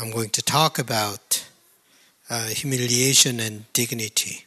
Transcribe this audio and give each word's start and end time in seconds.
I'm 0.00 0.12
going 0.12 0.30
to 0.30 0.42
talk 0.42 0.78
about 0.78 1.44
uh, 2.30 2.46
humiliation 2.46 3.40
and 3.40 3.64
dignity. 3.72 4.44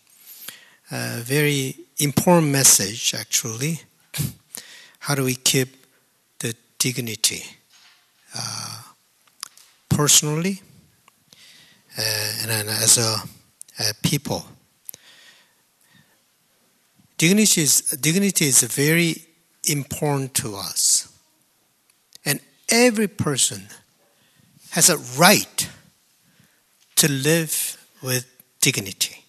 A 0.92 1.20
very 1.20 1.76
important 2.00 2.54
message, 2.54 3.14
actually. 3.14 3.82
How 5.00 5.14
do 5.14 5.26
we 5.26 5.36
keep 5.36 5.88
the 6.40 6.56
dignity 6.80 7.44
uh, 8.34 8.82
personally 9.90 10.62
uh, 11.98 12.32
and 12.44 12.70
as 12.70 12.98
a, 12.98 13.18
a, 13.80 13.94
people? 14.02 14.46
Dignity 17.18 17.64
is, 17.64 17.82
dignity 18.00 18.46
is 18.46 18.64
very 18.64 19.16
important 19.68 20.34
to 20.36 20.56
us. 20.56 21.12
And 22.24 22.40
every 22.70 23.10
person 23.10 23.68
has 24.72 24.90
a 24.90 24.98
right 25.20 25.70
to 26.96 27.12
live 27.12 27.78
with 28.02 28.26
dignity. 28.60 29.24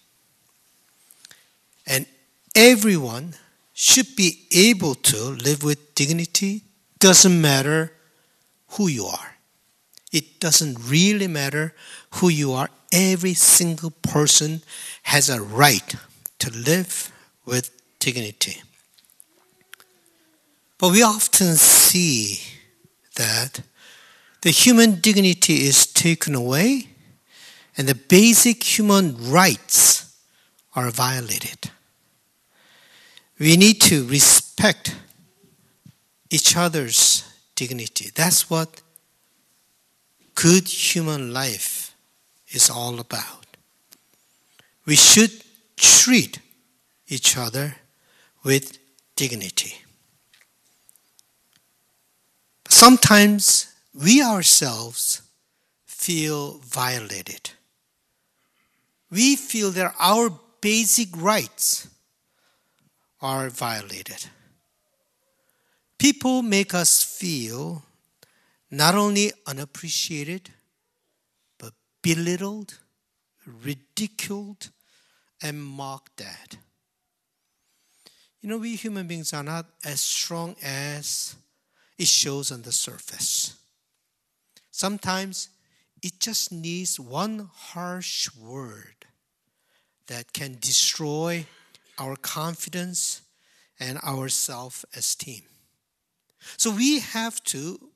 And 1.85 2.05
everyone 2.55 3.35
should 3.73 4.15
be 4.15 4.45
able 4.51 4.95
to 4.95 5.17
live 5.17 5.63
with 5.63 5.95
dignity, 5.95 6.61
doesn't 6.99 7.41
matter 7.41 7.91
who 8.69 8.87
you 8.87 9.05
are. 9.05 9.35
It 10.11 10.39
doesn't 10.39 10.77
really 10.87 11.27
matter 11.27 11.73
who 12.11 12.29
you 12.29 12.53
are. 12.53 12.69
Every 12.91 13.33
single 13.33 13.89
person 13.89 14.61
has 15.03 15.29
a 15.29 15.41
right 15.41 15.95
to 16.39 16.51
live 16.51 17.11
with 17.45 17.71
dignity. 17.99 18.61
But 20.77 20.91
we 20.91 21.01
often 21.01 21.55
see 21.55 22.39
that 23.15 23.61
the 24.43 24.51
human 24.51 24.99
dignity 24.99 25.65
is 25.65 25.85
taken 25.85 26.35
away 26.35 26.89
and 27.77 27.87
the 27.87 27.95
basic 27.95 28.77
human 28.77 29.15
rights 29.31 30.17
are 30.75 30.91
violated. 30.91 31.71
We 33.39 33.55
need 33.55 33.79
to 33.83 34.05
respect 34.05 34.97
each 36.29 36.57
other's 36.57 37.23
dignity. 37.55 38.11
That's 38.13 38.49
what 38.49 38.81
good 40.35 40.67
human 40.67 41.31
life 41.31 41.95
is 42.49 42.69
all 42.69 42.99
about. 42.99 43.45
We 44.85 44.97
should 44.97 45.31
treat 45.77 46.39
each 47.07 47.37
other 47.37 47.77
with 48.43 48.77
dignity. 49.15 49.75
Sometimes 52.67 53.72
we 53.93 54.21
ourselves 54.21 55.21
feel 55.85 56.59
violated. 56.59 57.51
We 59.11 59.35
feel 59.35 59.71
that 59.71 59.93
our 59.99 60.31
basic 60.61 61.09
rights 61.15 61.87
are 63.21 63.49
violated. 63.49 64.25
People 65.99 66.41
make 66.41 66.73
us 66.73 67.03
feel 67.03 67.83
not 68.71 68.95
only 68.95 69.31
unappreciated, 69.45 70.49
but 71.59 71.73
belittled, 72.01 72.79
ridiculed, 73.45 74.71
and 75.41 75.63
mocked 75.63 76.21
at. 76.21 76.57
You 78.41 78.49
know, 78.49 78.57
we 78.57 78.75
human 78.75 79.07
beings 79.07 79.31
are 79.31 79.43
not 79.43 79.67
as 79.85 80.01
strong 80.01 80.55
as 80.63 81.35
it 81.97 82.07
shows 82.07 82.51
on 82.51 82.63
the 82.63 82.71
surface. 82.71 83.55
Sometimes 84.73 85.49
it 86.01 86.19
just 86.19 86.51
needs 86.51 86.99
one 86.99 87.47
harsh 87.53 88.27
word 88.35 89.05
that 90.07 90.33
can 90.33 90.57
destroy 90.59 91.45
our 91.99 92.15
confidence 92.15 93.21
and 93.79 93.99
our 94.01 94.29
self 94.29 94.83
esteem. 94.95 95.43
So 96.57 96.71
we 96.71 97.01
have 97.01 97.41
to 97.45 97.91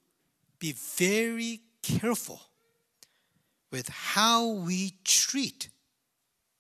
be 0.60 0.74
very 0.74 1.62
careful 1.82 2.42
with 3.72 3.90
how 3.90 4.48
we 4.48 4.94
treat 5.04 5.70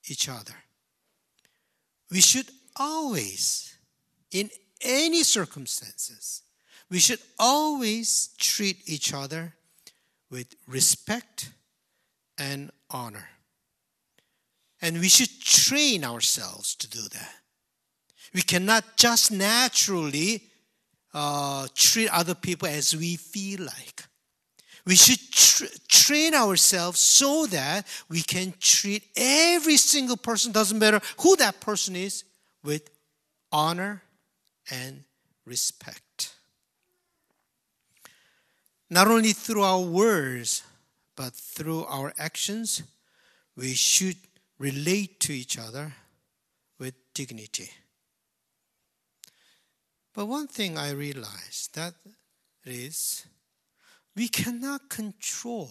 each 0.08 0.28
other. 0.28 0.56
We 2.10 2.22
should 2.22 2.50
always, 2.76 3.78
in 4.32 4.50
any 4.82 5.22
circumstances, 5.22 6.42
we 6.90 6.98
should 6.98 7.20
always 7.38 8.30
treat 8.40 8.82
each 8.90 9.14
other 9.14 9.54
with 10.30 10.56
respect 10.68 11.52
and 12.38 12.72
honor. 12.90 13.30
And 14.82 15.00
we 15.00 15.10
should 15.10 15.42
train 15.42 16.04
ourselves 16.04 16.76
to 16.76 16.90
do 16.90 17.02
that. 17.02 17.34
We 18.34 18.42
cannot 18.42 18.98
just 18.98 19.32
naturally 19.32 20.44
uh, 21.14 21.68
treat 21.74 22.10
other 22.10 22.36
people 22.36 22.68
as 22.68 22.96
we 22.96 23.16
feel 23.16 23.62
like. 23.62 24.04
We 24.86 24.96
should 24.96 25.20
train 25.90 26.34
ourselves 26.34 27.00
so 27.00 27.46
that 27.48 27.86
we 28.10 28.22
can 28.22 28.54
treat 28.60 29.04
every 29.18 29.78
single 29.78 30.18
person, 30.18 30.52
doesn't 30.52 30.80
matter 30.80 31.02
who 31.20 31.36
that 31.38 31.60
person 31.60 31.96
is, 31.96 32.24
with 32.64 32.90
honor 33.52 34.04
and 34.72 35.04
respect 35.46 36.02
not 38.90 39.08
only 39.08 39.34
through 39.34 39.64
our 39.64 39.82
words, 39.82 40.64
but 41.16 41.34
through 41.34 41.84
our 41.86 42.14
actions, 42.18 42.84
we 43.56 43.74
should 43.74 44.18
relate 44.60 45.20
to 45.22 45.34
each 45.34 45.58
other 45.58 45.94
with 46.80 46.94
dignity. 47.14 47.70
But 50.14 50.28
one 50.28 50.48
thing 50.48 50.78
I 50.78 50.92
realized 50.92 51.76
that 51.76 51.94
is 52.66 53.26
we 54.16 54.28
cannot 54.28 54.90
control 54.90 55.70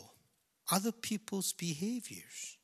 other 0.71 0.93
people's 0.93 1.53
behaviors. 1.53 2.57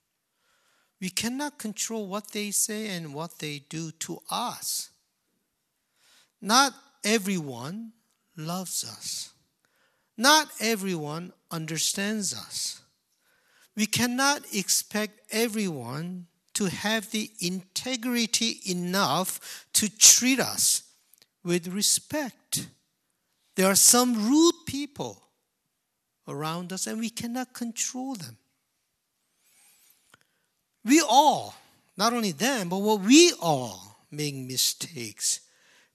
We 1.01 1.11
cannot 1.11 1.59
control 1.59 2.07
what 2.07 2.31
they 2.31 2.53
say 2.53 2.89
and 2.89 3.15
what 3.15 3.39
they 3.41 3.65
do 3.69 3.91
to 3.91 4.21
us. 4.31 4.91
Not 6.41 6.73
everyone 7.05 7.93
loves 8.37 8.85
us. 8.85 9.32
Not 10.23 10.53
everyone 10.61 11.33
understands 11.51 12.33
us. 12.33 12.81
We 13.75 13.87
cannot 13.87 14.43
expect 14.55 15.19
everyone 15.33 16.29
to 16.55 16.67
have 16.67 17.11
the 17.11 17.29
integrity 17.41 18.61
enough 18.67 19.67
to 19.73 19.89
treat 19.89 20.39
us 20.39 20.85
with 21.43 21.67
respect. 21.67 22.69
There 23.57 23.67
are 23.67 23.75
some 23.75 24.31
rude 24.31 24.65
people 24.65 25.25
around 26.29 26.73
us, 26.73 26.87
and 26.87 27.01
we 27.01 27.11
cannot 27.11 27.53
control 27.53 28.15
them. 28.15 28.37
We 30.85 31.01
all, 31.01 31.57
not 31.97 32.13
only 32.13 32.31
them, 32.31 32.69
but 32.69 32.79
what 32.79 33.01
we 33.01 33.33
all 33.41 34.07
make 34.13 34.37
mistakes 34.37 35.41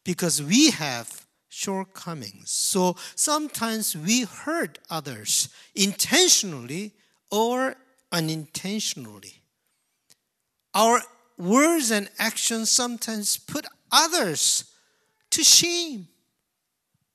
because 0.04 0.44
we 0.44 0.72
have 0.72 1.27
shortcomings. 1.50 2.52
So 2.52 2.96
sometimes 3.16 3.96
we 3.96 4.24
hurt 4.24 4.80
others 4.90 5.50
intentionally 5.76 6.94
or 7.32 7.76
unintentionally. 8.12 9.42
Our 10.74 11.02
words 11.38 11.92
and 11.92 12.10
actions 12.20 12.70
sometimes 12.70 13.38
put 13.38 13.66
others 13.92 14.66
to 15.32 15.44
shame. 15.44 16.08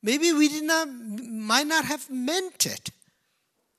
Maybe 0.02 0.32
we 0.32 0.48
did 0.48 0.64
not 0.64 0.88
might 0.88 1.66
not 1.66 1.84
have 1.84 2.10
meant 2.10 2.66
it, 2.66 2.90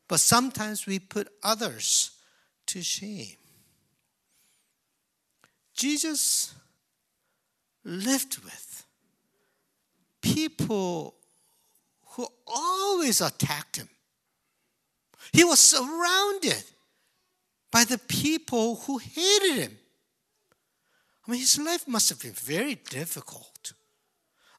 but 0.08 0.19
sometimes 0.19 0.86
we 0.86 1.00
put 1.00 1.28
others 1.44 2.12
to 2.68 2.81
shame. 2.81 3.36
Jesus 5.75 6.54
lived 7.83 8.38
with 8.44 8.86
people 10.33 11.15
who 12.15 12.27
always 12.47 13.21
attacked 13.21 13.77
him. 13.77 13.89
He 15.31 15.44
was 15.44 15.59
surrounded 15.59 16.63
by 17.71 17.83
the 17.85 17.97
people 17.97 18.75
who 18.75 18.97
hated 18.97 19.56
him. 19.56 19.77
I 21.27 21.31
mean, 21.31 21.39
his 21.39 21.59
life 21.59 21.88
must 21.88 22.09
have 22.09 22.21
been 22.21 22.33
very 22.33 22.75
difficult. 22.75 23.74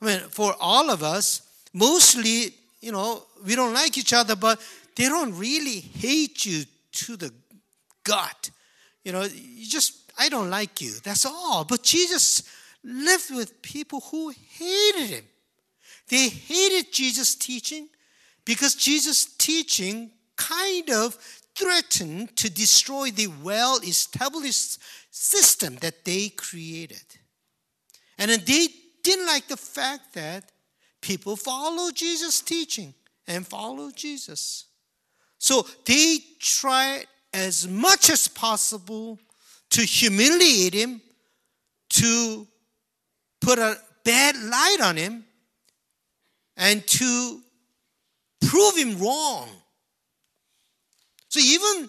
I 0.00 0.06
mean, 0.06 0.20
for 0.30 0.54
all 0.60 0.90
of 0.90 1.02
us, 1.02 1.42
mostly, 1.72 2.54
you 2.80 2.92
know, 2.92 3.22
we 3.44 3.54
don't 3.54 3.74
like 3.74 3.98
each 3.98 4.12
other, 4.12 4.34
but 4.34 4.60
they 4.96 5.08
don't 5.08 5.36
really 5.36 5.80
hate 5.80 6.44
you 6.46 6.64
to 6.92 7.16
the 7.16 7.32
gut. 8.02 8.50
You 9.04 9.12
know, 9.12 9.22
you 9.22 9.68
just, 9.68 10.12
I 10.18 10.28
don't 10.28 10.50
like 10.50 10.80
you. 10.80 10.92
That's 11.02 11.26
all. 11.26 11.64
But 11.64 11.82
Jesus 11.82 12.42
lived 12.82 13.34
with 13.34 13.60
people 13.62 14.00
who 14.00 14.32
hated 14.58 15.10
him. 15.10 15.24
They 16.08 16.28
hated 16.28 16.92
Jesus' 16.92 17.34
teaching 17.34 17.88
because 18.44 18.74
Jesus' 18.74 19.24
teaching 19.36 20.10
kind 20.36 20.90
of 20.90 21.14
threatened 21.54 22.36
to 22.36 22.50
destroy 22.50 23.10
the 23.10 23.28
well 23.42 23.78
established 23.78 24.78
system 25.10 25.76
that 25.76 26.04
they 26.04 26.28
created. 26.28 27.04
And 28.18 28.30
they 28.30 28.68
didn't 29.02 29.26
like 29.26 29.48
the 29.48 29.56
fact 29.56 30.14
that 30.14 30.50
people 31.00 31.36
follow 31.36 31.90
Jesus' 31.90 32.40
teaching 32.40 32.94
and 33.26 33.46
follow 33.46 33.90
Jesus. 33.90 34.66
So 35.38 35.66
they 35.84 36.18
tried 36.40 37.06
as 37.32 37.68
much 37.68 38.10
as 38.10 38.28
possible 38.28 39.18
to 39.70 39.82
humiliate 39.82 40.74
him, 40.74 41.02
to 41.90 42.46
put 43.40 43.58
a 43.58 43.76
bad 44.04 44.36
light 44.36 44.78
on 44.82 44.96
him, 44.96 45.24
and 46.56 46.86
to 46.86 47.40
prove 48.46 48.76
him 48.76 48.98
wrong. 48.98 49.48
So 51.28 51.40
even 51.40 51.88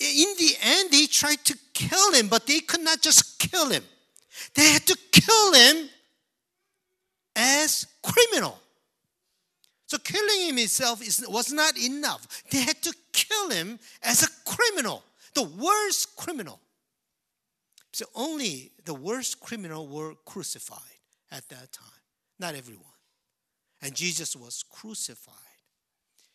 in 0.00 0.34
the 0.38 0.56
end, 0.62 0.90
they 0.90 1.06
tried 1.06 1.44
to 1.44 1.58
kill 1.72 2.12
him, 2.12 2.28
but 2.28 2.46
they 2.46 2.60
could 2.60 2.80
not 2.80 3.00
just 3.00 3.38
kill 3.38 3.68
him. 3.70 3.82
They 4.54 4.70
had 4.70 4.86
to 4.86 4.98
kill 5.10 5.52
him 5.52 5.88
as 7.36 7.86
criminal. 8.02 8.58
So 9.86 9.98
killing 9.98 10.48
him 10.48 10.58
itself 10.58 11.02
is, 11.06 11.24
was 11.28 11.52
not 11.52 11.76
enough. 11.78 12.42
They 12.50 12.60
had 12.60 12.80
to 12.82 12.94
kill 13.12 13.50
him 13.50 13.78
as 14.02 14.22
a 14.22 14.28
criminal, 14.44 15.04
the 15.34 15.42
worst 15.42 16.16
criminal. 16.16 16.60
So 17.92 18.06
only 18.14 18.72
the 18.84 18.94
worst 18.94 19.40
criminal 19.40 19.86
were 19.86 20.14
crucified 20.24 20.78
at 21.30 21.48
that 21.48 21.72
time, 21.72 22.02
not 22.40 22.54
everyone. 22.54 22.93
And 23.84 23.94
Jesus 23.94 24.34
was 24.34 24.64
crucified 24.70 25.34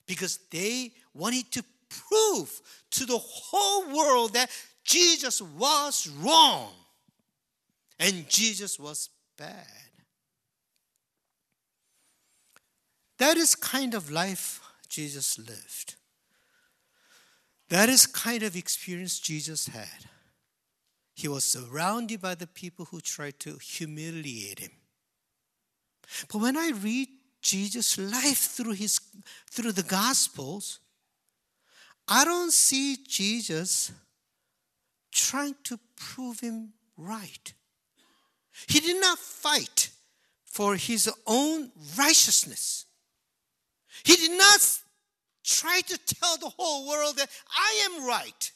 because 0.06 0.38
they 0.52 0.92
wanted 1.16 1.52
to 1.52 1.64
prove 1.90 2.62
to 2.92 3.08
the 3.08 3.18
whole 3.18 3.88
world 3.88 4.34
that 4.34 4.52
Jesus 4.84 5.42
was 5.42 6.08
wrong 6.22 6.70
and 8.00 8.30
Jesus 8.30 8.80
was 8.80 9.10
bad. 9.36 9.66
That 13.18 13.36
is 13.36 13.56
kind 13.56 13.96
of 13.96 14.12
life 14.12 14.62
Jesus 14.88 15.40
lived. 15.40 15.96
That 17.70 17.90
is 17.90 18.06
kind 18.06 18.44
of 18.44 18.56
experience 18.56 19.20
Jesus 19.20 19.68
had. 19.68 20.06
He 21.16 21.28
was 21.28 21.44
surrounded 21.44 22.22
by 22.22 22.36
the 22.36 22.48
people 22.48 22.86
who 22.86 23.02
tried 23.02 23.40
to 23.40 23.58
humiliate 23.58 24.60
him. 24.60 24.72
But 26.32 26.42
when 26.42 26.56
I 26.56 26.70
read 26.70 27.10
Jesus' 27.42 27.98
life 27.98 28.52
through 28.56 28.74
his 28.74 29.00
through 29.50 29.72
the 29.72 29.84
gospels, 29.84 30.80
I 32.08 32.26
don't 32.26 32.52
see 32.52 32.98
Jesus 33.08 33.92
trying 35.12 35.56
to 35.64 35.80
prove 35.96 36.40
him 36.40 36.74
right. 36.98 37.54
He 38.68 38.80
did 38.80 39.00
not 39.00 39.18
fight 39.18 39.90
for 40.46 40.76
his 40.76 41.10
own 41.26 41.72
righteousness. 41.98 42.86
He 44.04 44.16
did 44.16 44.38
not 44.38 44.82
try 45.44 45.82
to 45.82 45.98
tell 45.98 46.38
the 46.38 46.50
whole 46.50 46.88
world 46.88 47.18
that 47.18 47.30
I 47.50 47.88
am 47.90 48.06
right, 48.06 48.52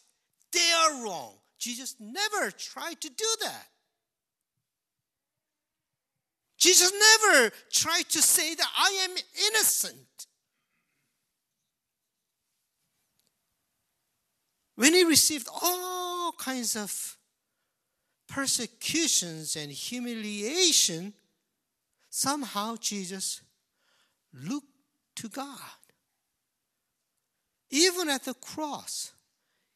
they 0.51 0.71
are 0.77 1.03
wrong. 1.03 1.33
Jesus 1.57 1.95
never 1.99 2.51
tried 2.51 2.99
to 3.01 3.09
do 3.09 3.25
that. 3.41 3.67
Jesus 6.63 6.93
never 6.93 7.51
tried 7.69 8.07
to 8.07 8.21
say 8.21 8.55
that 8.55 8.69
I 8.77 9.05
am 9.09 9.17
innocent. 9.49 10.27
When 14.75 14.93
he 14.93 15.03
received 15.03 15.49
all 15.61 16.31
kinds 16.31 16.77
of 16.77 17.17
persecutions 18.29 19.57
and 19.57 19.73
humiliation, 19.73 21.13
somehow 22.09 22.77
Jesus 22.79 23.41
looked 24.33 24.67
to 25.17 25.27
God. 25.27 25.59
Even 27.71 28.07
at 28.07 28.23
the 28.23 28.35
cross, 28.35 29.11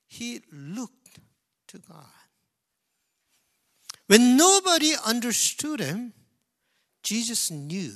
he 0.05 0.39
looked 0.53 1.19
to 1.67 1.79
God. 1.79 2.05
When 4.05 4.37
nobody 4.37 4.93
understood 5.05 5.81
him, 5.81 6.13
Jesus 7.07 7.49
knew 7.49 7.93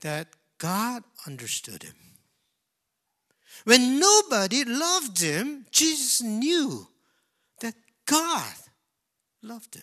that 0.00 0.28
God 0.58 1.02
understood 1.26 1.82
him. 1.82 1.96
When 3.64 3.98
nobody 3.98 4.62
loved 4.64 5.20
him, 5.20 5.66
Jesus 5.72 6.22
knew 6.22 6.86
that 7.60 7.74
God 8.06 8.54
loved 9.42 9.74
him. 9.74 9.82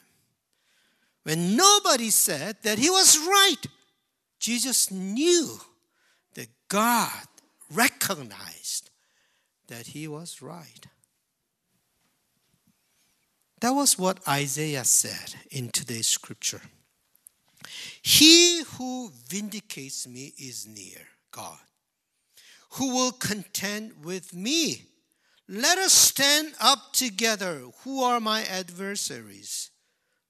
When 1.24 1.58
nobody 1.58 2.12
said 2.12 2.56
that 2.64 2.80
he 2.80 2.90
was 2.90 3.18
right, 3.18 3.66
Jesus 4.40 4.90
knew 4.90 5.60
that 6.36 6.48
God 6.70 7.28
recognized 7.74 8.90
that 9.68 9.88
he 9.88 10.08
was 10.08 10.42
right. 10.42 10.88
That 13.60 13.72
was 13.72 14.00
what 14.00 14.26
Isaiah 14.26 14.86
said 14.86 15.36
in 15.52 15.72
today's 15.72 16.08
scripture. 16.08 16.62
He 18.02 18.64
who 18.64 19.12
vindicates 19.28 20.08
me 20.08 20.34
is 20.38 20.68
near, 20.68 21.08
God 21.32 21.60
who 22.72 22.94
will 22.94 23.12
contend 23.12 24.04
with 24.04 24.34
me. 24.34 24.84
Let 25.48 25.78
us 25.78 25.92
stand 25.92 26.54
up 26.62 26.94
together. 26.94 27.62
Who 27.84 28.02
are 28.04 28.20
my 28.20 28.44
adversaries? 28.44 29.72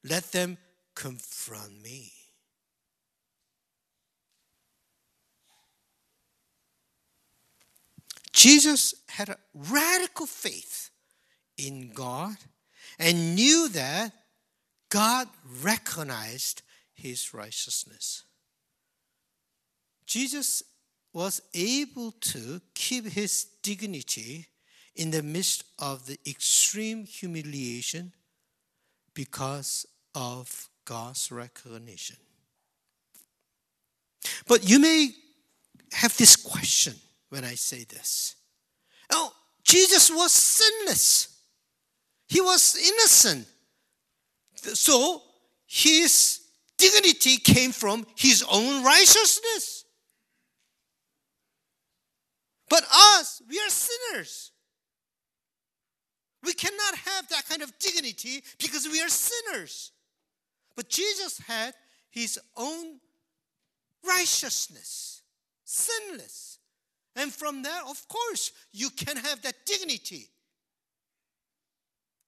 Let 0.02 0.32
them 0.32 0.58
confront 0.94 1.80
me. 1.80 2.12
Jesus 8.32 8.94
had 9.08 9.28
a 9.28 9.36
radical 9.54 10.26
faith 10.26 10.90
in 11.56 11.92
God 11.92 12.34
and 12.98 13.36
knew 13.36 13.68
that 13.68 14.12
God 14.88 15.28
recognized 15.62 16.62
his 17.02 17.34
righteousness. 17.34 18.24
Jesus 20.06 20.62
was 21.12 21.42
able 21.52 22.12
to 22.12 22.60
keep 22.74 23.06
his 23.06 23.44
dignity 23.62 24.46
in 24.94 25.10
the 25.10 25.22
midst 25.22 25.64
of 25.78 26.06
the 26.06 26.18
extreme 26.26 27.04
humiliation 27.04 28.12
because 29.14 29.86
of 30.14 30.68
God's 30.84 31.30
recognition. 31.30 32.16
But 34.46 34.68
you 34.68 34.78
may 34.78 35.10
have 35.92 36.16
this 36.16 36.36
question 36.36 36.94
when 37.30 37.44
I 37.44 37.54
say 37.54 37.84
this. 37.84 38.36
Oh, 39.10 39.32
Jesus 39.64 40.10
was 40.10 40.32
sinless. 40.32 41.28
He 42.28 42.40
was 42.40 42.76
innocent. 42.76 43.46
So 44.54 45.22
his 45.66 46.41
dignity 46.82 47.36
came 47.36 47.70
from 47.70 48.04
his 48.16 48.44
own 48.50 48.84
righteousness. 48.84 49.84
But 52.68 52.82
us, 52.90 53.40
we 53.48 53.58
are 53.58 53.68
sinners. 53.68 54.50
We 56.42 56.54
cannot 56.54 56.96
have 56.96 57.28
that 57.28 57.48
kind 57.48 57.62
of 57.62 57.72
dignity 57.78 58.42
because 58.58 58.88
we 58.90 59.00
are 59.00 59.08
sinners. 59.08 59.92
But 60.74 60.88
Jesus 60.88 61.38
had 61.38 61.74
his 62.10 62.38
own 62.56 62.98
righteousness, 64.04 65.22
sinless. 65.64 66.58
And 67.14 67.32
from 67.32 67.62
there, 67.62 67.82
of 67.88 68.08
course, 68.08 68.50
you 68.72 68.90
can 68.90 69.16
have 69.16 69.42
that 69.42 69.54
dignity. 69.66 70.30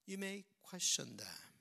You 0.07 0.19
may 0.19 0.45
question 0.63 1.07
that. 1.17 1.54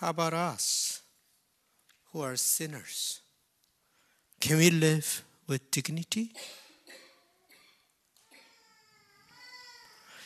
How 0.00 0.10
about 0.10 0.32
us 0.32 1.02
who 2.12 2.20
are 2.20 2.36
sinners? 2.36 3.20
Can 4.40 4.58
we 4.58 4.70
live 4.70 5.24
with 5.48 5.72
dignity? 5.72 6.30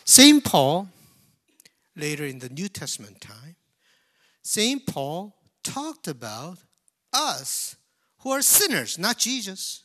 St. 0.05 0.45
Paul, 0.45 0.89
later 1.97 2.27
in 2.27 2.39
the 2.39 2.51
New 2.51 2.69
Testament 2.69 3.23
time, 3.23 3.57
St. 4.43 4.87
Paul 4.87 5.35
talked 5.65 6.07
about 6.07 6.59
us 7.11 7.75
who 8.19 8.31
are 8.31 8.43
sinners, 8.43 8.99
not 8.99 9.17
Jesus, 9.17 9.85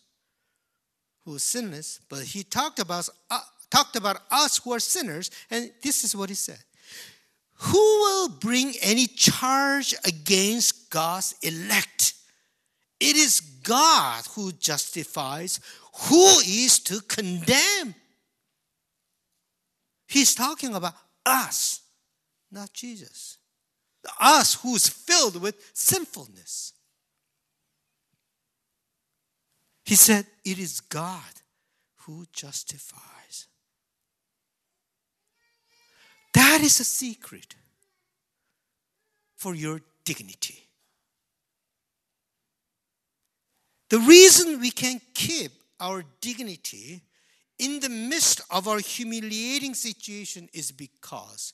who 1.23 1.35
is 1.35 1.43
sinless, 1.43 2.01
but 2.09 2.23
he 2.23 2.43
talked 2.43 2.79
about, 2.79 3.07
uh, 3.31 3.39
talked 3.69 3.95
about 3.95 4.17
us 4.31 4.57
who 4.57 4.73
are 4.73 4.81
sinners, 4.81 5.31
and 5.49 5.71
this 5.81 6.03
is 6.03 6.13
what 6.13 6.27
he 6.27 6.35
said. 6.35 6.59
Who 7.59 7.77
will 7.77 8.29
bring 8.29 8.73
any 8.81 9.07
charge 9.07 9.95
against 10.05 10.89
God's 10.89 11.35
elect? 11.41 12.13
It 12.99 13.15
is 13.15 13.39
God 13.39 14.25
who 14.35 14.51
justifies. 14.51 15.59
who 16.09 16.39
is 16.45 16.79
to 16.79 17.01
condemn? 17.01 17.95
He's 20.07 20.35
talking 20.35 20.73
about 20.75 20.93
us, 21.25 21.81
not 22.51 22.73
Jesus. 22.73 23.37
Us 24.19 24.53
who's 24.61 24.87
filled 24.87 25.41
with 25.41 25.71
sinfulness. 25.73 26.73
He 29.83 29.95
said, 29.95 30.25
It 30.45 30.59
is 30.59 30.79
God 30.79 31.41
who 32.01 32.25
justifies. 32.31 33.16
That 36.33 36.61
is 36.61 36.79
a 36.79 36.83
secret 36.83 37.55
for 39.35 39.55
your 39.55 39.81
dignity. 40.03 40.67
The 43.89 43.99
reason 43.99 44.59
we 44.59 44.71
can 44.71 44.99
keep 45.13 45.51
our 45.79 46.03
dignity 46.21 47.01
in 47.59 47.79
the 47.79 47.89
midst 47.89 48.41
of 48.49 48.67
our 48.67 48.79
humiliating 48.79 49.73
situation 49.73 50.49
is 50.53 50.71
because 50.71 51.53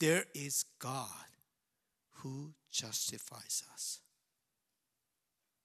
there 0.00 0.24
is 0.34 0.64
God 0.78 1.08
who 2.16 2.52
justifies 2.70 3.62
us. 3.72 4.00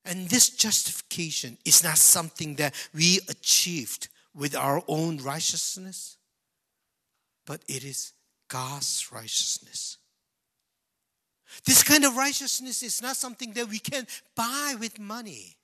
And 0.05 0.29
this 0.29 0.49
justification 0.49 1.57
is 1.65 1.83
not 1.83 1.97
something 1.97 2.55
that 2.55 2.73
we 2.93 3.19
achieved 3.29 4.07
with 4.33 4.55
our 4.55 4.83
own 4.87 5.17
righteousness, 5.17 6.17
but 7.49 7.63
it 7.67 7.83
is 7.83 8.13
God's 8.47 9.09
righteousness. 9.11 9.97
This 11.65 11.81
kind 11.81 12.05
of 12.05 12.15
righteousness 12.15 12.83
is 12.83 13.01
not 13.01 13.15
something 13.15 13.53
that 13.53 13.67
we 13.67 13.79
can 13.79 14.05
buy 14.35 14.75
with 14.79 14.99
money. 14.99 15.57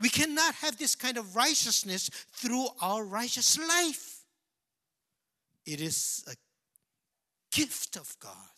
We 0.00 0.08
cannot 0.08 0.54
have 0.54 0.78
this 0.78 0.94
kind 0.94 1.18
of 1.18 1.36
righteousness 1.36 2.08
through 2.32 2.68
our 2.80 3.04
righteous 3.04 3.58
life. 3.58 4.22
It 5.66 5.82
is 5.82 6.24
a 6.26 6.34
gift 7.54 7.96
of 7.96 8.16
God 8.18 8.48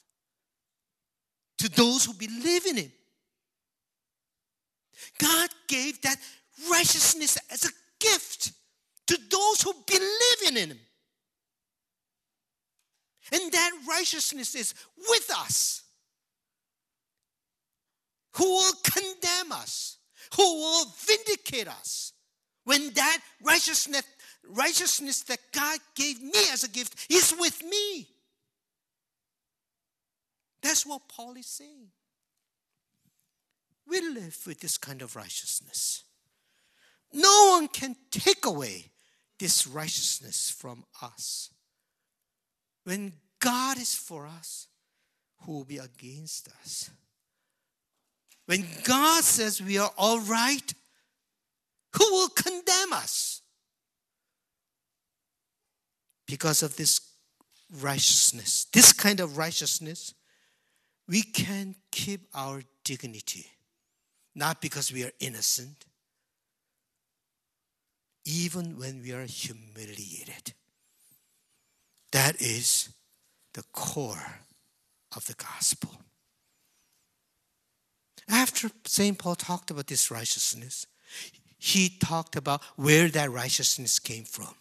to 1.58 1.68
those 1.70 2.04
who 2.04 2.14
believe 2.14 2.66
in 2.66 2.76
Him. 2.76 2.92
God 5.18 5.50
gave 5.66 6.00
that 6.02 6.18
righteousness 6.70 7.36
as 7.50 7.64
a 7.64 7.72
gift 7.98 8.52
to 9.08 9.18
those 9.28 9.60
who 9.60 9.72
believe 9.88 10.56
in 10.56 10.68
Him. 10.68 10.78
And 13.32 13.52
that 13.52 13.70
righteousness 13.88 14.54
is 14.54 14.74
with 14.96 15.30
us. 15.36 15.82
Who 18.36 18.44
will 18.44 18.74
condemn 18.84 19.52
us? 19.52 19.98
who 20.36 20.42
will 20.42 20.86
vindicate 20.98 21.68
us 21.68 22.12
when 22.64 22.92
that 22.94 23.18
righteousness 23.42 24.04
righteousness 24.48 25.22
that 25.22 25.38
God 25.52 25.78
gave 25.94 26.20
me 26.20 26.32
as 26.50 26.64
a 26.64 26.68
gift 26.68 27.06
is 27.10 27.34
with 27.38 27.62
me. 27.62 28.08
That's 30.62 30.84
what 30.84 31.02
Paul 31.08 31.34
is 31.34 31.46
saying. 31.46 31.88
We 33.86 34.00
live 34.00 34.36
with 34.46 34.60
this 34.60 34.76
kind 34.76 35.02
of 35.02 35.14
righteousness. 35.14 36.04
No 37.12 37.50
one 37.50 37.68
can 37.68 37.94
take 38.10 38.44
away 38.44 38.90
this 39.38 39.66
righteousness 39.66 40.50
from 40.50 40.84
us. 41.02 41.50
When 42.90 43.12
God 43.38 43.78
is 43.78 43.94
for 43.94 44.26
us, 44.26 44.66
who 45.42 45.52
will 45.52 45.64
be 45.64 45.78
against 45.78 46.48
us? 46.60 46.90
When 48.46 48.66
God 48.82 49.22
says 49.22 49.62
we 49.62 49.78
are 49.78 49.92
all 49.96 50.18
right, 50.18 50.74
who 51.96 52.04
will 52.10 52.30
condemn 52.30 52.92
us? 52.92 53.42
Because 56.26 56.64
of 56.64 56.74
this 56.74 57.00
righteousness, 57.80 58.66
this 58.72 58.92
kind 58.92 59.20
of 59.20 59.38
righteousness, 59.38 60.12
we 61.06 61.22
can 61.22 61.76
keep 61.92 62.22
our 62.34 62.60
dignity. 62.82 63.46
Not 64.34 64.60
because 64.60 64.92
we 64.92 65.04
are 65.04 65.12
innocent, 65.20 65.84
even 68.24 68.76
when 68.76 69.00
we 69.00 69.12
are 69.12 69.26
humiliated. 69.26 70.54
That 72.12 72.40
is 72.40 72.88
the 73.54 73.62
core 73.72 74.40
of 75.16 75.26
the 75.26 75.34
gospel. 75.34 75.90
After 78.28 78.70
St. 78.84 79.18
Paul 79.18 79.34
talked 79.34 79.70
about 79.70 79.88
this 79.88 80.10
righteousness, 80.10 80.86
he 81.58 81.88
talked 81.88 82.36
about 82.36 82.62
where 82.76 83.08
that 83.08 83.30
righteousness 83.30 83.98
came 83.98 84.24
from. 84.24 84.54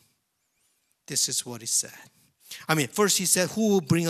This 1.08 1.30
is 1.30 1.46
what 1.46 1.62
he 1.62 1.68
said. 1.68 1.92
I 2.68 2.76
mean, 2.76 2.88
first 2.88 3.18
he 3.18 3.26
said, 3.26 3.50
Who 3.52 3.70
will 3.70 3.82
bring 3.82 4.08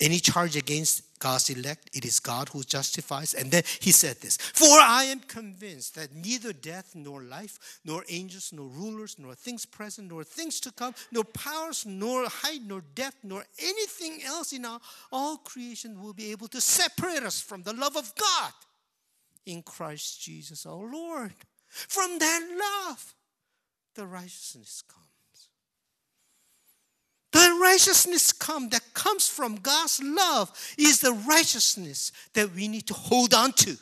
any 0.00 0.18
charge 0.18 0.56
against 0.56 1.11
God's 1.22 1.50
elect? 1.50 1.88
It 1.94 2.04
is 2.04 2.18
God 2.18 2.48
who 2.48 2.64
justifies. 2.64 3.32
And 3.32 3.52
then 3.52 3.62
he 3.78 3.92
said 3.92 4.16
this 4.20 4.36
For 4.38 4.66
I 4.66 5.04
am 5.04 5.20
convinced 5.20 5.94
that 5.94 6.12
neither 6.12 6.52
death 6.52 6.96
nor 6.96 7.22
life, 7.22 7.78
nor 7.84 8.04
angels, 8.08 8.52
nor 8.52 8.66
rulers, 8.66 9.16
nor 9.20 9.36
things 9.36 9.64
present, 9.64 10.10
nor 10.10 10.24
things 10.24 10.58
to 10.60 10.72
come, 10.72 10.96
nor 11.12 11.22
powers, 11.22 11.86
nor 11.86 12.28
height, 12.28 12.62
nor 12.66 12.82
depth, 12.96 13.18
nor 13.22 13.44
anything 13.60 14.20
else 14.26 14.52
in 14.52 14.64
all, 14.64 14.82
all 15.12 15.36
creation 15.36 16.02
will 16.02 16.12
be 16.12 16.32
able 16.32 16.48
to 16.48 16.60
separate 16.60 17.22
us 17.22 17.40
from 17.40 17.62
the 17.62 17.72
love 17.72 17.96
of 17.96 18.12
God 18.16 18.52
in 19.46 19.62
Christ 19.62 20.20
Jesus 20.20 20.66
our 20.66 20.90
Lord. 20.92 21.34
From 21.68 22.18
that 22.18 22.42
love, 22.50 23.14
the 23.94 24.06
righteousness 24.06 24.82
comes. 24.88 25.01
Righteousness 27.60 28.32
come 28.32 28.68
that 28.70 28.94
comes 28.94 29.28
from 29.28 29.56
God's 29.56 30.00
love 30.02 30.50
is 30.78 31.00
the 31.00 31.12
righteousness 31.12 32.12
that 32.34 32.54
we 32.54 32.68
need 32.68 32.86
to 32.88 32.94
hold 32.94 33.34
on 33.34 33.52
to. 33.52 33.76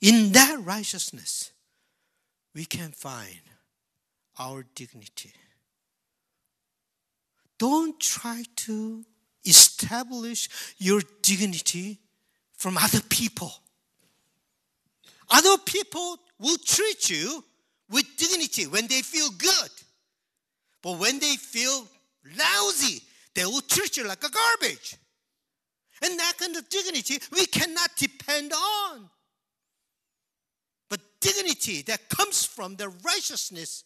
In 0.00 0.32
that 0.32 0.60
righteousness, 0.62 1.50
we 2.54 2.64
can 2.64 2.92
find 2.92 3.40
our 4.38 4.64
dignity. 4.74 5.32
Don't 7.58 7.98
try 7.98 8.44
to 8.56 9.04
establish 9.44 10.48
your 10.78 11.00
dignity 11.22 11.98
from 12.56 12.76
other 12.76 13.00
people. 13.00 13.52
Other 15.30 15.58
people 15.58 16.18
will 16.38 16.58
treat 16.58 17.08
you 17.08 17.44
with 17.90 18.04
dignity 18.16 18.66
when 18.66 18.86
they 18.86 19.02
feel 19.02 19.30
good. 19.30 19.70
But 20.82 20.98
when 20.98 21.18
they 21.18 21.36
feel 21.36 21.86
lousy, 22.36 23.02
they 23.34 23.44
will 23.44 23.60
treat 23.62 23.96
you 23.96 24.06
like 24.06 24.22
a 24.24 24.30
garbage. 24.30 24.96
And 26.02 26.18
that 26.18 26.34
kind 26.38 26.56
of 26.56 26.68
dignity 26.68 27.18
we 27.32 27.46
cannot 27.46 27.90
depend 27.96 28.52
on. 28.52 29.08
But 30.90 31.00
dignity 31.20 31.82
that 31.82 32.08
comes 32.08 32.44
from 32.44 32.76
the 32.76 32.88
righteousness 32.88 33.84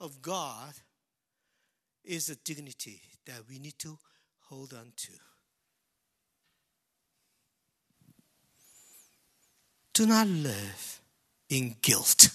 of 0.00 0.22
God 0.22 0.72
is 2.04 2.30
a 2.30 2.36
dignity 2.36 3.00
that 3.26 3.42
we 3.48 3.58
need 3.58 3.78
to 3.80 3.98
hold 4.48 4.72
on 4.72 4.92
to. 4.96 5.12
Do 9.92 10.06
not 10.06 10.28
live 10.28 11.00
in 11.50 11.76
guilt, 11.82 12.28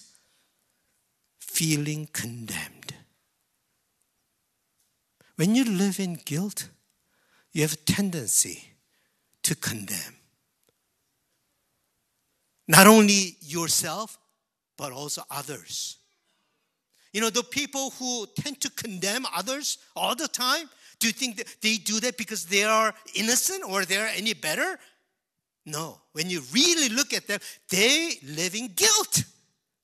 feeling 1.53 2.09
condemned. 2.11 2.95
When 5.35 5.53
you 5.53 5.63
live 5.65 5.99
in 5.99 6.15
guilt, 6.25 6.69
you 7.51 7.61
have 7.61 7.73
a 7.73 7.77
tendency 7.77 8.73
to 9.43 9.55
condemn. 9.55 10.15
Not 12.67 12.87
only 12.87 13.37
yourself, 13.41 14.17
but 14.77 14.91
also 14.91 15.21
others. 15.29 15.97
You 17.11 17.21
know, 17.21 17.29
the 17.29 17.43
people 17.43 17.91
who 17.99 18.25
tend 18.35 18.59
to 18.61 18.71
condemn 18.71 19.27
others 19.35 19.77
all 19.95 20.15
the 20.15 20.27
time, 20.27 20.67
do 20.97 21.05
you 21.05 21.13
think 21.13 21.37
that 21.37 21.55
they 21.61 21.75
do 21.75 21.99
that 21.99 22.17
because 22.17 22.45
they 22.45 22.63
are 22.63 22.95
innocent 23.13 23.63
or 23.69 23.85
they're 23.85 24.11
any 24.15 24.33
better? 24.33 24.79
No. 25.65 26.01
When 26.13 26.31
you 26.31 26.41
really 26.51 26.89
look 26.89 27.13
at 27.13 27.27
them, 27.27 27.39
they 27.69 28.13
live 28.23 28.55
in 28.55 28.73
guilt. 28.73 29.23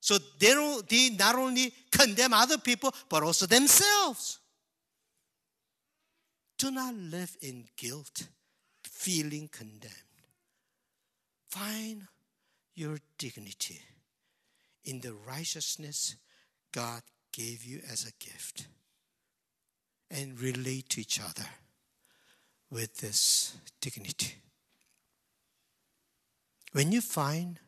So 0.00 0.18
they, 0.38 0.48
don't, 0.48 0.88
they 0.88 1.10
not 1.10 1.34
only 1.34 1.72
condemn 1.90 2.32
other 2.32 2.58
people, 2.58 2.92
but 3.08 3.22
also 3.22 3.46
themselves. 3.46 4.38
Do 6.58 6.70
not 6.70 6.94
live 6.94 7.36
in 7.42 7.66
guilt, 7.76 8.26
feeling 8.84 9.48
condemned. 9.48 9.94
Find 11.48 12.06
your 12.74 12.98
dignity 13.18 13.80
in 14.84 15.00
the 15.00 15.12
righteousness 15.26 16.16
God 16.72 17.02
gave 17.32 17.64
you 17.64 17.80
as 17.90 18.04
a 18.06 18.24
gift 18.24 18.66
and 20.10 20.40
relate 20.40 20.88
to 20.90 21.00
each 21.00 21.20
other 21.20 21.46
with 22.70 22.98
this 22.98 23.56
dignity. 23.80 24.34
When 26.72 26.92
you 26.92 27.00
find 27.00 27.58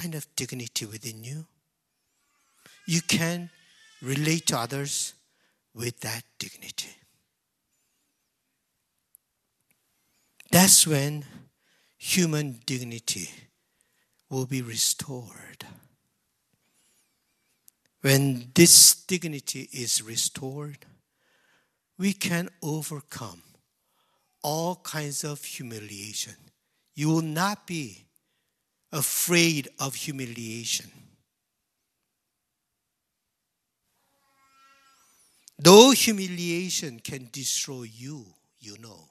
kind 0.00 0.14
of 0.14 0.26
dignity 0.36 0.86
within 0.86 1.24
you, 1.24 1.46
you 2.86 3.00
can 3.00 3.50
relate 4.00 4.46
to 4.46 4.56
others 4.56 5.14
with 5.74 5.98
that 6.00 6.22
dignity. 6.38 6.90
That's 10.50 10.86
when 10.86 11.24
human 11.96 12.60
dignity 12.64 13.28
will 14.30 14.46
be 14.46 14.62
restored. 14.62 15.64
When 18.00 18.52
this 18.54 18.94
dignity 18.94 19.68
is 19.72 20.02
restored, 20.02 20.86
we 21.98 22.12
can 22.12 22.48
overcome 22.62 23.42
all 24.42 24.76
kinds 24.76 25.24
of 25.24 25.44
humiliation. 25.44 26.36
You 26.94 27.08
will 27.08 27.22
not 27.22 27.66
be 27.66 28.07
afraid 28.92 29.68
of 29.78 29.94
humiliation. 29.94 30.90
Though 35.58 35.90
humiliation 35.90 37.00
can 37.00 37.28
destroy 37.32 37.82
you, 37.82 38.26
you 38.60 38.76
know. 38.78 39.08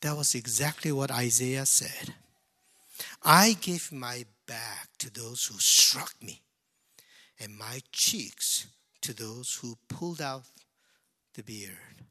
That 0.00 0.16
was 0.16 0.34
exactly 0.34 0.90
what 0.90 1.12
Isaiah 1.12 1.66
said. 1.66 2.14
I 3.22 3.56
gave 3.60 3.92
my 3.92 4.24
back 4.46 4.88
to 4.98 5.10
those 5.10 5.46
who 5.46 5.58
struck 5.58 6.14
me, 6.20 6.42
and 7.38 7.56
my 7.56 7.80
cheeks 7.92 8.66
to 9.02 9.14
those 9.14 9.54
who 9.62 9.78
pulled 9.88 10.20
out 10.20 10.44
the 11.34 11.44
beard. 11.44 12.02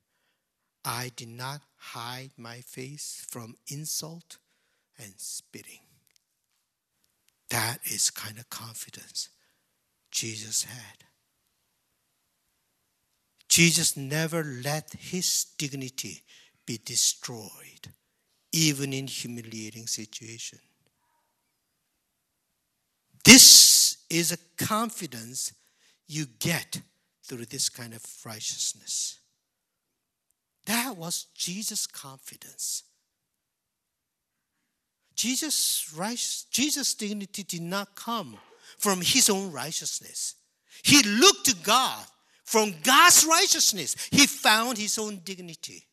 I 0.85 1.11
did 1.15 1.27
not 1.27 1.61
hide 1.77 2.31
my 2.37 2.61
face 2.61 3.25
from 3.29 3.57
insult 3.67 4.37
and 5.03 5.13
spitting. 5.17 5.79
That 7.49 7.79
is 7.83 8.09
kind 8.09 8.37
of 8.37 8.49
confidence 8.49 9.29
Jesus 10.11 10.63
had. 10.63 11.05
Jesus 13.49 13.97
never 13.97 14.43
let 14.43 14.93
his 14.97 15.45
dignity 15.57 16.23
be 16.65 16.79
destroyed, 16.83 17.91
even 18.53 18.93
in 18.93 19.07
humiliating 19.07 19.87
situation. 19.87 20.59
This 23.25 23.97
is 24.09 24.31
a 24.31 24.65
confidence 24.65 25.53
you 26.07 26.25
get 26.39 26.81
through 27.23 27.45
this 27.45 27.69
kind 27.69 27.93
of 27.93 28.03
righteousness. 28.25 29.19
That 30.65 30.95
was 30.97 31.27
Jesus' 31.35 31.87
confidence. 31.87 32.83
Jesus' 35.15 35.93
right, 35.95 36.19
Jesus' 36.49 36.93
dignity 36.93 37.43
did 37.43 37.61
not 37.61 37.95
come 37.95 38.37
from 38.77 39.01
his 39.01 39.29
own 39.29 39.51
righteousness. 39.51 40.35
He 40.83 41.03
looked 41.03 41.45
to 41.45 41.55
God. 41.63 42.05
From 42.43 42.73
God's 42.83 43.25
righteousness, 43.25 43.95
he 44.11 44.27
found 44.27 44.77
his 44.77 44.97
own 44.97 45.21
dignity. 45.23 45.85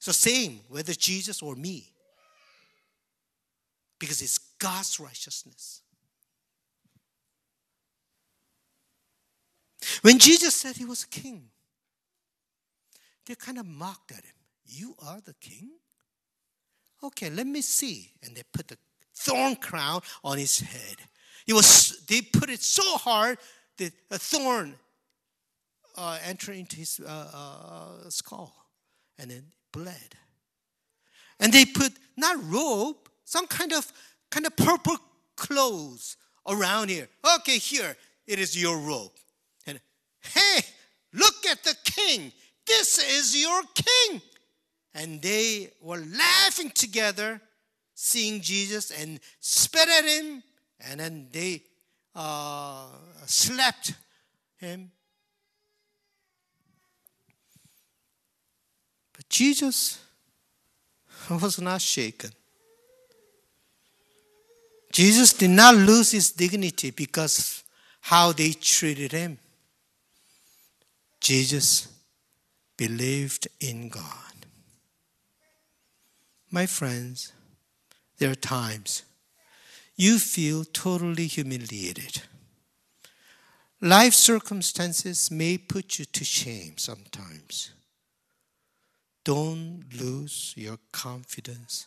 So, 0.00 0.12
same 0.12 0.60
whether 0.68 0.92
Jesus 0.92 1.40
or 1.40 1.54
me, 1.54 1.92
because 3.98 4.20
it's 4.20 4.38
God's 4.58 5.00
righteousness. 5.00 5.80
When 10.02 10.18
Jesus 10.18 10.54
said 10.54 10.76
he 10.76 10.84
was 10.84 11.04
a 11.04 11.08
king, 11.08 11.48
they 13.26 13.34
kind 13.34 13.58
of 13.58 13.66
mocked 13.66 14.12
at 14.12 14.24
him. 14.24 14.34
You 14.66 14.94
are 14.98 15.20
the 15.20 15.34
king? 15.40 15.70
Okay, 17.02 17.30
let 17.30 17.46
me 17.46 17.60
see. 17.60 18.10
And 18.22 18.36
they 18.36 18.42
put 18.52 18.68
the 18.68 18.76
thorn 19.14 19.56
crown 19.56 20.00
on 20.22 20.38
his 20.38 20.60
head. 20.60 20.96
It 21.46 21.52
was, 21.52 22.04
they 22.06 22.20
put 22.20 22.50
it 22.50 22.62
so 22.62 22.96
hard 22.96 23.38
that 23.78 23.92
a 24.10 24.18
thorn 24.18 24.74
uh, 25.96 26.18
entered 26.24 26.56
into 26.56 26.76
his 26.76 27.00
uh, 27.04 27.08
uh, 27.08 28.08
skull 28.10 28.54
and 29.18 29.30
then 29.30 29.44
bled. 29.72 30.14
And 31.38 31.52
they 31.52 31.64
put 31.64 31.92
not 32.16 32.36
robe, 32.44 32.96
some 33.24 33.46
kind 33.46 33.72
of 33.72 33.90
kind 34.30 34.46
of 34.46 34.56
purple 34.56 34.96
clothes 35.36 36.16
around 36.46 36.90
here. 36.90 37.08
Okay, 37.36 37.58
here 37.58 37.96
it 38.26 38.38
is 38.38 38.60
your 38.60 38.78
robe. 38.78 39.12
And 39.66 39.80
hey, 40.20 40.60
look 41.12 41.46
at 41.50 41.64
the 41.64 41.74
king. 41.84 42.32
This 42.66 42.98
is 42.98 43.40
your 43.40 43.62
king. 43.74 44.22
And 44.94 45.22
they 45.22 45.70
were 45.80 45.98
laughing 45.98 46.70
together, 46.70 47.40
seeing 47.94 48.40
Jesus, 48.40 48.90
and 48.90 49.20
spit 49.38 49.88
at 49.88 50.04
him, 50.04 50.42
and 50.80 51.00
then 51.00 51.28
they 51.30 51.62
uh, 52.14 52.86
slapped 53.26 53.94
him. 54.56 54.90
But 59.16 59.28
Jesus 59.28 60.00
was 61.30 61.60
not 61.60 61.80
shaken. 61.80 62.30
Jesus 64.92 65.32
did 65.32 65.50
not 65.50 65.76
lose 65.76 66.10
his 66.10 66.32
dignity 66.32 66.90
because 66.90 67.62
how 68.00 68.32
they 68.32 68.52
treated 68.52 69.12
him. 69.12 69.38
Jesus 71.20 71.88
believed 72.76 73.46
in 73.60 73.88
God. 73.88 74.29
My 76.52 76.66
friends, 76.66 77.32
there 78.18 78.32
are 78.32 78.34
times 78.34 79.04
you 79.94 80.18
feel 80.18 80.64
totally 80.64 81.28
humiliated. 81.28 82.22
Life 83.80 84.14
circumstances 84.14 85.30
may 85.30 85.58
put 85.58 85.98
you 85.98 86.04
to 86.06 86.24
shame 86.24 86.76
sometimes. 86.76 87.70
Don't 89.24 89.84
lose 89.96 90.52
your 90.56 90.78
confidence 90.90 91.86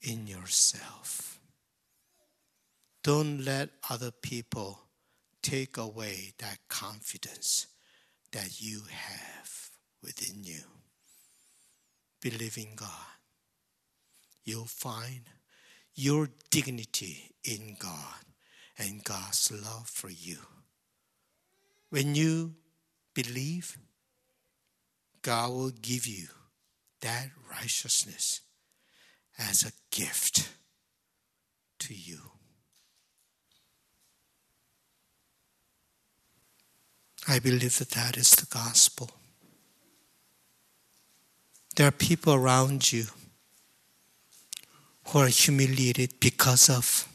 in 0.00 0.26
yourself. 0.26 1.38
Don't 3.04 3.44
let 3.44 3.70
other 3.88 4.10
people 4.10 4.80
take 5.42 5.76
away 5.76 6.32
that 6.38 6.58
confidence 6.68 7.68
that 8.32 8.60
you 8.60 8.82
have 8.90 9.70
within 10.02 10.42
you. 10.42 10.62
Believe 12.20 12.58
in 12.58 12.74
God. 12.74 12.88
You'll 14.44 14.64
find 14.66 15.22
your 15.94 16.28
dignity 16.50 17.34
in 17.44 17.76
God 17.78 18.24
and 18.78 19.04
God's 19.04 19.52
love 19.52 19.88
for 19.88 20.10
you. 20.10 20.38
When 21.90 22.14
you 22.14 22.54
believe, 23.14 23.76
God 25.20 25.50
will 25.50 25.70
give 25.70 26.06
you 26.06 26.26
that 27.00 27.28
righteousness 27.50 28.40
as 29.38 29.64
a 29.64 29.72
gift 29.94 30.50
to 31.80 31.94
you. 31.94 32.18
I 37.28 37.38
believe 37.38 37.78
that 37.78 37.90
that 37.90 38.16
is 38.16 38.32
the 38.32 38.46
gospel. 38.46 39.10
There 41.76 41.86
are 41.86 41.92
people 41.92 42.34
around 42.34 42.92
you 42.92 43.06
who 45.12 45.18
are 45.18 45.28
humiliated 45.28 46.18
because 46.20 46.70
of 46.70 47.06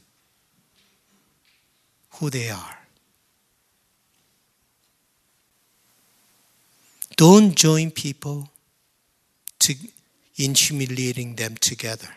who 2.12 2.30
they 2.30 2.50
are. 2.50 2.78
Don't 7.16 7.56
join 7.56 7.90
people 7.90 8.50
to, 9.58 9.74
in 10.38 10.54
humiliating 10.54 11.36
them 11.36 11.56
together, 11.56 12.10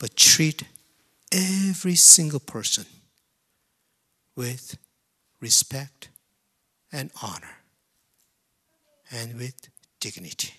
but 0.00 0.16
treat 0.16 0.64
every 1.30 1.94
single 1.94 2.40
person 2.40 2.86
with 4.34 4.76
respect 5.40 6.08
and 6.90 7.12
honor, 7.22 7.58
and 9.12 9.38
with 9.38 9.68
dignity. 10.00 10.54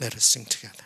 Let 0.00 0.16
us 0.16 0.24
sing 0.24 0.44
together. 0.44 0.84